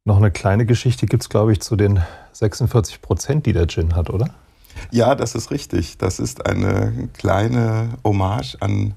[0.05, 2.01] Noch eine kleine Geschichte gibt es, glaube ich, zu den
[2.33, 4.35] 46 Prozent, die der Gin hat, oder?
[4.91, 5.99] Ja, das ist richtig.
[5.99, 8.95] Das ist eine kleine Hommage an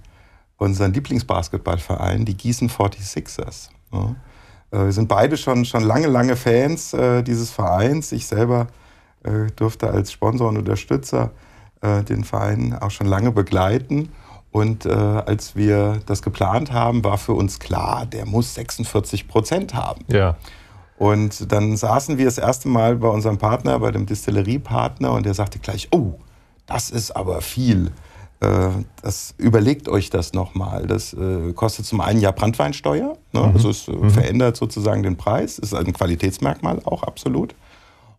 [0.58, 3.70] unseren Lieblingsbasketballverein, die Gießen 46ers.
[3.92, 4.16] Ja.
[4.72, 8.12] Äh, wir sind beide schon, schon lange, lange Fans äh, dieses Vereins.
[8.12, 8.68] Ich selber
[9.26, 11.32] äh, durfte als Sponsor und Unterstützer
[11.82, 14.10] äh, den Verein auch schon lange begleiten.
[14.52, 19.74] Und äh, als wir das geplant haben, war für uns klar, der muss 46 Prozent
[19.74, 20.06] haben.
[20.08, 20.38] Ja.
[20.98, 25.34] Und dann saßen wir das erste Mal bei unserem Partner, bei dem Distilleriepartner, und der
[25.34, 26.14] sagte gleich, oh,
[26.68, 27.92] das ist aber viel.
[28.40, 28.70] Äh,
[29.02, 30.88] das, überlegt euch das nochmal.
[30.88, 33.40] Das äh, kostet zum einen ja Brandweinsteuer, ne?
[33.42, 33.54] mhm.
[33.54, 34.10] also es mhm.
[34.10, 37.56] verändert sozusagen den Preis, ist ein Qualitätsmerkmal auch absolut.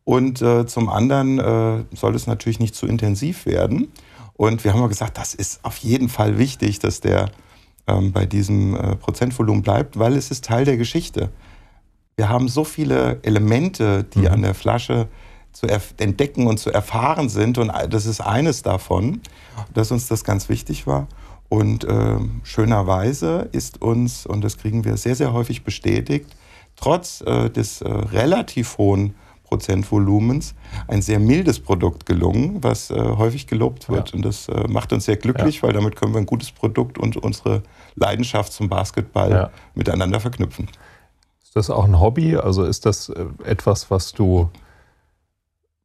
[0.06, 3.90] Und äh, zum anderen äh, soll es natürlich nicht zu intensiv werden.
[4.34, 7.32] Und wir haben mal gesagt, das ist auf jeden Fall wichtig, dass der
[7.88, 11.30] ähm, bei diesem äh, Prozentvolumen bleibt, weil es ist Teil der Geschichte.
[12.14, 14.26] Wir haben so viele Elemente, die mhm.
[14.28, 15.08] an der Flasche
[15.50, 17.58] zu entdecken und zu erfahren sind.
[17.58, 19.22] Und das ist eines davon,
[19.74, 21.08] dass uns das ganz wichtig war.
[21.48, 26.30] Und äh, schönerweise ist uns, und das kriegen wir sehr, sehr häufig bestätigt,
[26.76, 29.16] trotz äh, des äh, relativ hohen
[29.46, 30.54] Prozent Volumens
[30.88, 34.10] ein sehr mildes Produkt gelungen, was äh, häufig gelobt wird.
[34.10, 34.16] Ja.
[34.16, 35.62] Und das äh, macht uns sehr glücklich, ja.
[35.62, 37.62] weil damit können wir ein gutes Produkt und unsere
[37.94, 39.50] Leidenschaft zum Basketball ja.
[39.74, 40.68] miteinander verknüpfen.
[41.42, 42.36] Ist das auch ein Hobby?
[42.36, 44.50] Also ist das äh, etwas, was du,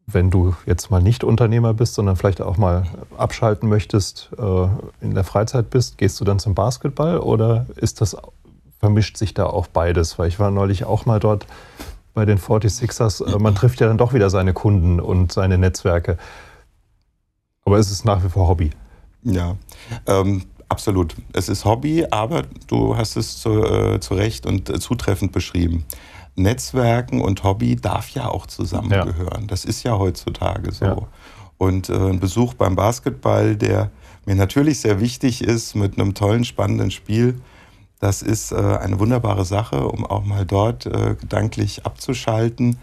[0.07, 4.67] wenn du jetzt mal nicht Unternehmer bist, sondern vielleicht auch mal abschalten möchtest, äh,
[5.01, 8.17] in der Freizeit bist, gehst du dann zum Basketball oder ist das
[8.79, 10.17] vermischt sich da auch beides?
[10.17, 11.45] Weil ich war neulich auch mal dort
[12.13, 13.25] bei den 46ers.
[13.25, 16.17] Äh, man trifft ja dann doch wieder seine Kunden und seine Netzwerke.
[17.65, 18.71] Aber es ist nach wie vor Hobby.
[19.23, 19.55] Ja,
[20.07, 21.15] ähm, absolut.
[21.33, 25.85] Es ist Hobby, aber du hast es zu, äh, zu Recht und äh, zutreffend beschrieben.
[26.35, 29.41] Netzwerken und Hobby darf ja auch zusammengehören.
[29.41, 29.47] Ja.
[29.47, 30.85] Das ist ja heutzutage so.
[30.85, 30.97] Ja.
[31.57, 33.91] Und äh, ein Besuch beim Basketball, der
[34.25, 37.39] mir natürlich sehr wichtig ist, mit einem tollen, spannenden Spiel,
[38.01, 42.79] das ist äh, eine wunderbare Sache, um auch mal dort äh, gedanklich abzuschalten.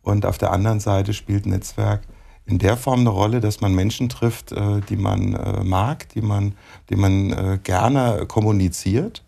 [0.00, 2.00] Und auf der anderen Seite spielt Netzwerk
[2.46, 6.54] in der Form eine Rolle, dass man Menschen trifft, äh, die man mag, die man,
[6.88, 9.22] die man gerne kommuniziert.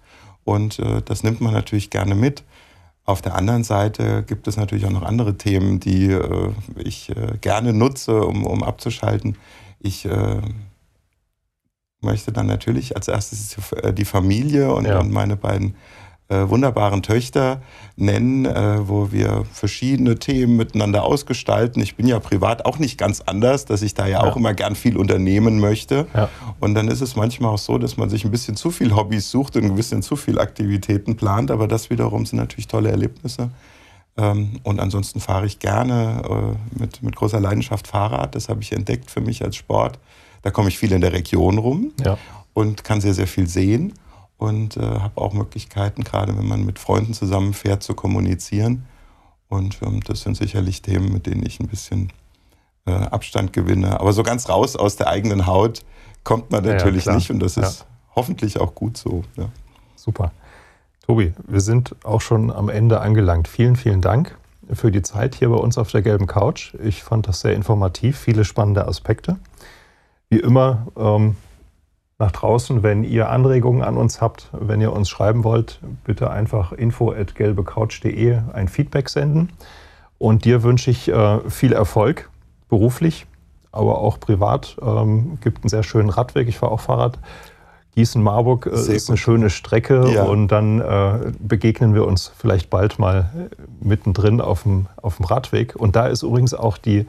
[0.44, 2.42] Und das nimmt man natürlich gerne mit.
[3.04, 6.18] Auf der anderen Seite gibt es natürlich auch noch andere Themen, die
[6.76, 7.10] ich
[7.40, 9.38] gerne nutze, um, um abzuschalten.
[9.80, 10.06] Ich
[12.04, 13.56] möchte dann natürlich als erstes
[13.92, 15.00] die Familie und, ja.
[15.00, 15.74] und meine beiden
[16.28, 17.60] äh, wunderbaren Töchter
[17.96, 21.82] nennen, äh, wo wir verschiedene Themen miteinander ausgestalten.
[21.82, 24.30] Ich bin ja privat auch nicht ganz anders, dass ich da ja, ja.
[24.30, 26.06] auch immer gern viel unternehmen möchte.
[26.14, 26.30] Ja.
[26.60, 29.30] Und dann ist es manchmal auch so, dass man sich ein bisschen zu viel Hobbys
[29.30, 31.50] sucht und ein bisschen zu viel Aktivitäten plant.
[31.50, 33.50] Aber das wiederum sind natürlich tolle Erlebnisse,
[34.16, 38.34] Ähm, und ansonsten fahre ich gerne äh, mit, mit großer Leidenschaft Fahrrad.
[38.34, 39.98] Das habe ich entdeckt für mich als Sport.
[40.44, 42.18] Da komme ich viel in der Region rum ja.
[42.52, 43.94] und kann sehr, sehr viel sehen
[44.36, 48.84] und äh, habe auch Möglichkeiten, gerade wenn man mit Freunden zusammenfährt, zu kommunizieren.
[49.48, 52.12] Und ähm, das sind sicherlich Themen, mit denen ich ein bisschen
[52.86, 53.98] äh, Abstand gewinne.
[53.98, 55.82] Aber so ganz raus aus der eigenen Haut
[56.24, 59.24] kommt man natürlich ja, nicht und das ist hoffentlich auch gut so.
[59.96, 60.30] Super.
[61.06, 63.48] Tobi, wir sind auch schon am Ende angelangt.
[63.48, 64.36] Vielen, vielen Dank
[64.70, 66.74] für die Zeit hier bei uns auf der gelben Couch.
[66.82, 69.38] Ich fand das sehr informativ, viele spannende Aspekte.
[70.34, 71.36] Wie immer ähm,
[72.18, 76.72] nach draußen, wenn ihr Anregungen an uns habt, wenn ihr uns schreiben wollt, bitte einfach
[76.72, 79.50] info@gelbecouch.de ein Feedback senden.
[80.18, 82.30] Und dir wünsche ich äh, viel Erfolg
[82.68, 83.26] beruflich,
[83.70, 84.76] aber auch privat.
[84.82, 86.48] Ähm, gibt einen sehr schönen Radweg.
[86.48, 87.20] Ich fahre auch Fahrrad.
[87.94, 90.24] Gießen-Marburg äh, ist eine schöne Strecke ja.
[90.24, 95.26] und dann äh, begegnen wir uns vielleicht bald mal äh, mittendrin auf dem, auf dem
[95.26, 95.76] Radweg.
[95.76, 97.06] Und da ist übrigens auch die,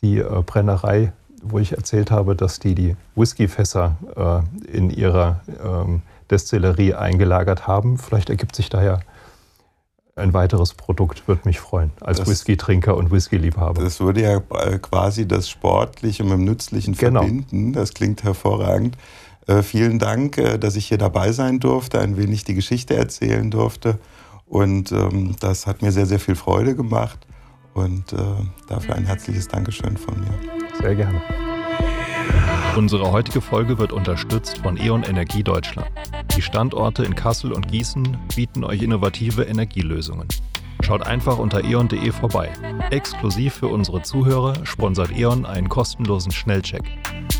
[0.00, 1.12] die äh, Brennerei,
[1.42, 3.96] wo ich erzählt habe, dass die die Whiskyfässer
[4.66, 7.98] äh, in ihrer ähm, Destillerie eingelagert haben.
[7.98, 9.00] Vielleicht ergibt sich daher
[10.18, 13.82] ein weiteres Produkt, würde mich freuen, als Whisky-Trinker und Whisky-Liebhaber.
[13.82, 17.20] Das würde ja äh, quasi das Sportliche mit dem Nützlichen genau.
[17.20, 17.72] verbinden.
[17.72, 18.96] Das klingt hervorragend.
[19.46, 23.50] Äh, vielen Dank, äh, dass ich hier dabei sein durfte, ein wenig die Geschichte erzählen
[23.50, 23.98] durfte.
[24.46, 27.26] Und ähm, das hat mir sehr, sehr viel Freude gemacht.
[27.74, 28.16] Und äh,
[28.66, 30.67] dafür ein herzliches Dankeschön von mir.
[30.80, 31.20] Sehr gerne.
[32.76, 35.90] Unsere heutige Folge wird unterstützt von E.ON Energie Deutschland.
[36.36, 40.28] Die Standorte in Kassel und Gießen bieten euch innovative Energielösungen.
[40.82, 42.50] Schaut einfach unter eon.de vorbei.
[42.90, 46.84] Exklusiv für unsere Zuhörer sponsert E.ON einen kostenlosen Schnellcheck.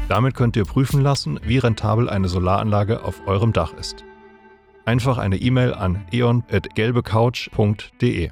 [0.08, 4.04] Damit könnt ihr prüfen lassen, wie rentabel eine Solaranlage auf eurem Dach ist.
[4.84, 8.30] Einfach eine E-Mail an eon.gelbecouch.de.